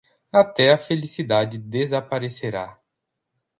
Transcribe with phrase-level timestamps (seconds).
[0.31, 2.79] Até a felicidade desaparecerá